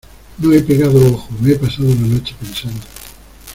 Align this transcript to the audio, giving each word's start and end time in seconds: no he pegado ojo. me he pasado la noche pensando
no 0.39 0.49
he 0.51 0.61
pegado 0.63 0.97
ojo. 1.13 1.27
me 1.39 1.51
he 1.51 1.59
pasado 1.59 1.89
la 1.89 2.07
noche 2.07 2.35
pensando 2.39 2.81